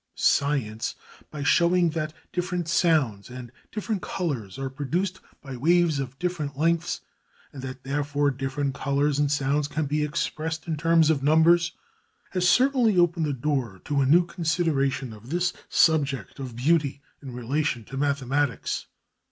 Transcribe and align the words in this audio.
Science, 0.15 0.95
by 1.29 1.43
showing 1.43 1.91
that 1.91 2.11
different 2.33 2.67
sounds 2.67 3.29
and 3.29 3.51
different 3.71 4.01
colours 4.01 4.57
are 4.57 4.67
produced 4.67 5.19
by 5.43 5.55
waves 5.55 5.99
of 5.99 6.17
different 6.17 6.57
lengths, 6.57 7.01
and 7.53 7.61
that 7.61 7.83
therefore 7.83 8.31
different 8.31 8.73
colours 8.73 9.19
and 9.19 9.31
sounds 9.31 9.67
can 9.67 9.85
be 9.85 10.03
expressed 10.03 10.65
in 10.67 10.75
terms 10.75 11.11
of 11.11 11.21
numbers, 11.21 11.73
has 12.31 12.49
certainly 12.49 12.97
opened 12.97 13.27
the 13.27 13.31
door 13.31 13.79
to 13.85 14.01
a 14.01 14.07
new 14.07 14.25
consideration 14.25 15.13
of 15.13 15.29
this 15.29 15.53
subject 15.69 16.39
of 16.39 16.55
beauty 16.55 17.03
in 17.21 17.31
relation 17.35 17.83
to 17.83 17.95
mathematics. 17.95 18.87